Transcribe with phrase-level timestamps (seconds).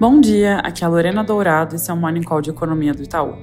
[0.00, 2.94] Bom dia, aqui é a Lorena Dourado e esse é o Morning Call de Economia
[2.94, 3.36] do Itaú.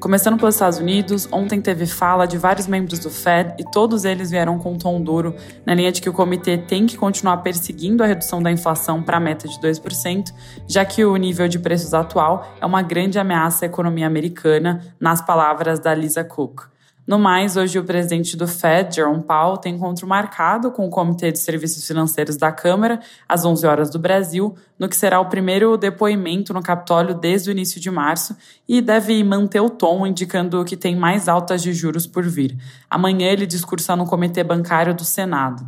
[0.00, 4.30] Começando pelos Estados Unidos, ontem teve fala de vários membros do Fed e todos eles
[4.30, 5.34] vieram com um tom duro,
[5.66, 9.18] na linha de que o comitê tem que continuar perseguindo a redução da inflação para
[9.18, 10.32] a meta de 2%,
[10.66, 15.20] já que o nível de preços atual é uma grande ameaça à economia americana, nas
[15.20, 16.69] palavras da Lisa Cook.
[17.10, 21.32] No mais, hoje o presidente do Fed, Jerome Powell, tem encontro marcado com o Comitê
[21.32, 25.76] de Serviços Financeiros da Câmara, às 11 horas do Brasil, no que será o primeiro
[25.76, 28.36] depoimento no Capitólio desde o início de março
[28.68, 32.56] e deve manter o tom, indicando que tem mais altas de juros por vir.
[32.88, 35.66] Amanhã ele discursa no Comitê Bancário do Senado.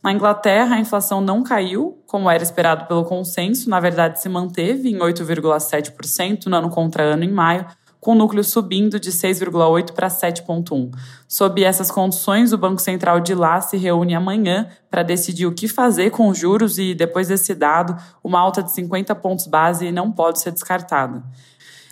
[0.00, 4.88] Na Inglaterra, a inflação não caiu, como era esperado pelo consenso, na verdade se manteve
[4.88, 7.66] em 8,7% no ano contra ano em maio,
[8.06, 10.92] com o núcleo subindo de 6,8 para 7,1.
[11.26, 15.66] Sob essas condições, o Banco Central de lá se reúne amanhã para decidir o que
[15.66, 20.12] fazer com os juros e, depois desse dado, uma alta de 50 pontos base não
[20.12, 21.20] pode ser descartada.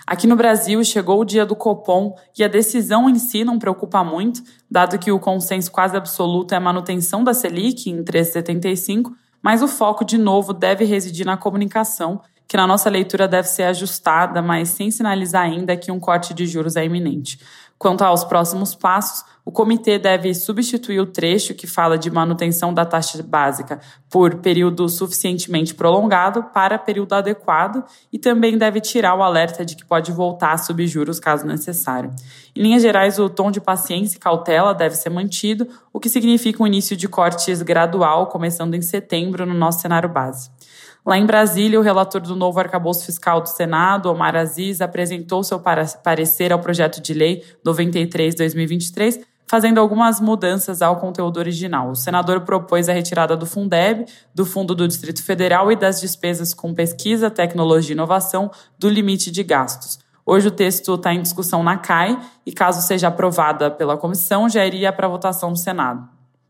[0.06, 4.04] Aqui no Brasil, chegou o dia do Copom e a decisão em si não preocupa
[4.04, 4.40] muito,
[4.70, 9.10] dado que o consenso quase absoluto é a manutenção da Selic em 3,75,
[9.42, 13.64] mas o foco, de novo, deve residir na comunicação que na nossa leitura deve ser
[13.64, 17.38] ajustada, mas sem sinalizar ainda que um corte de juros é iminente.
[17.78, 22.86] Quanto aos próximos passos, o comitê deve substituir o trecho que fala de manutenção da
[22.86, 23.78] taxa básica
[24.08, 29.84] por período suficientemente prolongado para período adequado e também deve tirar o alerta de que
[29.84, 32.10] pode voltar a subir juros caso necessário.
[32.56, 36.62] Em linhas gerais, o tom de paciência e cautela deve ser mantido, o que significa
[36.62, 40.48] um início de cortes gradual, começando em setembro no nosso cenário base.
[41.06, 45.60] Lá em Brasília, o relator do novo arcabouço fiscal do Senado, Omar Aziz, apresentou seu
[45.60, 51.90] parecer ao projeto de lei 93-2023, fazendo algumas mudanças ao conteúdo original.
[51.90, 56.54] O senador propôs a retirada do Fundeb, do Fundo do Distrito Federal e das despesas
[56.54, 59.98] com pesquisa, tecnologia e inovação do limite de gastos.
[60.24, 64.64] Hoje o texto está em discussão na CAI e, caso seja aprovada pela comissão, já
[64.64, 66.08] iria para votação no Senado.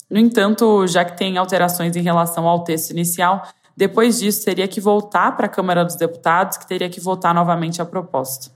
[0.09, 3.43] No entanto, já que tem alterações em relação ao texto inicial,
[3.77, 7.83] depois disso, teria que voltar para a Câmara dos Deputados, que teria que votar novamente
[7.83, 8.53] a proposta.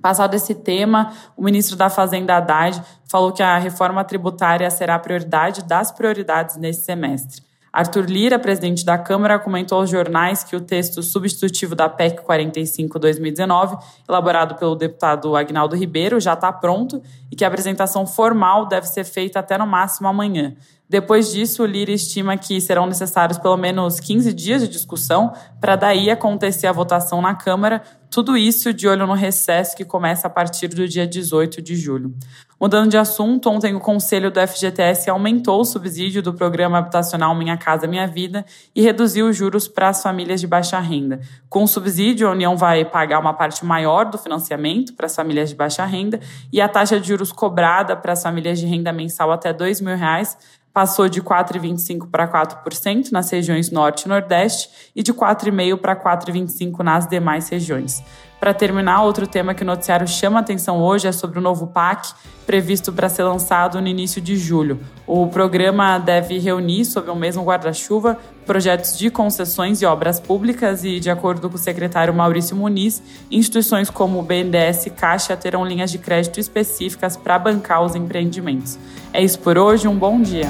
[0.00, 4.98] Passado esse tema, o ministro da Fazenda Haddad falou que a reforma tributária será a
[4.98, 7.42] prioridade das prioridades nesse semestre.
[7.72, 13.82] Arthur Lira, presidente da Câmara, comentou aos jornais que o texto substitutivo da PEC 45-2019,
[14.06, 19.04] elaborado pelo deputado Agnaldo Ribeiro, já está pronto e que a apresentação formal deve ser
[19.04, 20.54] feita até no máximo amanhã.
[20.92, 25.74] Depois disso, o Lira estima que serão necessários pelo menos 15 dias de discussão para
[25.74, 30.30] daí acontecer a votação na Câmara, tudo isso de olho no recesso que começa a
[30.30, 32.14] partir do dia 18 de julho.
[32.60, 37.56] Mudando de assunto, ontem o Conselho do FGTS aumentou o subsídio do programa habitacional Minha
[37.56, 41.20] Casa Minha Vida e reduziu os juros para as famílias de baixa renda.
[41.48, 45.48] Com o subsídio, a União vai pagar uma parte maior do financiamento para as famílias
[45.48, 46.20] de baixa renda
[46.52, 49.96] e a taxa de juros cobrada para as famílias de renda mensal até 2 mil
[49.96, 50.36] reais
[50.72, 56.78] passou de 4,25% para 4% nas regiões Norte e Nordeste e de 4,5% para 4,25%
[56.80, 58.02] nas demais regiões.
[58.42, 62.12] Para terminar, outro tema que o noticiário chama atenção hoje é sobre o novo PAC,
[62.44, 64.80] previsto para ser lançado no início de julho.
[65.06, 70.98] O programa deve reunir, sob o mesmo guarda-chuva, projetos de concessões e obras públicas e,
[70.98, 75.92] de acordo com o secretário Maurício Muniz, instituições como o BNDES e Caixa terão linhas
[75.92, 78.76] de crédito específicas para bancar os empreendimentos.
[79.12, 80.48] É isso por hoje, um bom dia.